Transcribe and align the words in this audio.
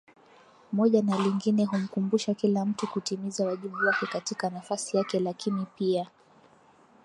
moja 0.71 1.01
na 1.01 1.17
lingine 1.17 1.65
Humkumbusha 1.65 2.33
kila 2.33 2.65
mtu 2.65 2.87
kutimiza 2.87 3.45
wajibu 3.45 3.77
wake 3.87 4.05
katika 4.05 4.49
nafasi 4.49 4.97
yake 4.97 5.19
Lakini 5.19 5.65
pia 5.77 6.07